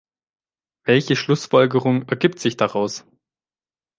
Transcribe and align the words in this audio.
Welche 0.83 1.15
Schlussfolgerung 1.15 2.09
ergibt 2.09 2.39
sich 2.39 2.57
daraus? 2.57 3.05